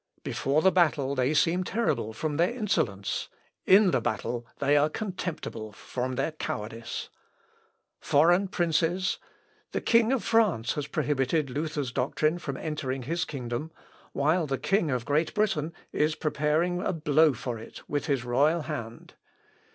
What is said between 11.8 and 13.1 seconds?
doctrine from entering